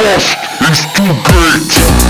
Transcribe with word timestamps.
Cost 0.00 0.34
is 0.70 0.86
too 0.94 1.12
great. 1.24 2.09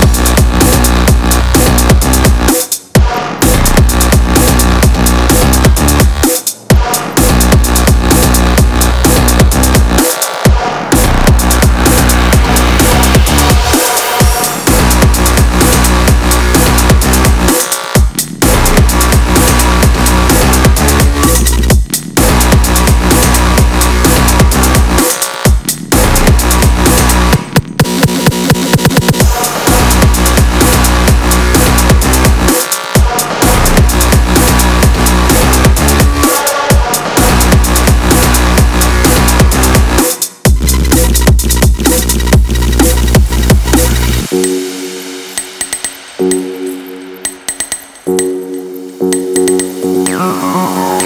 oh. 50.23 51.00